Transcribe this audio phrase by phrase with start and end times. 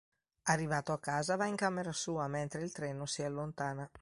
[0.47, 3.87] Arrivato a casa, va in camera sua mentre il treno si allontana.